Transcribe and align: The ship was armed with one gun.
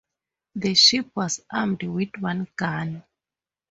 The 0.55 0.73
ship 0.73 1.11
was 1.15 1.41
armed 1.51 1.83
with 1.83 2.09
one 2.19 2.47
gun. 2.55 3.03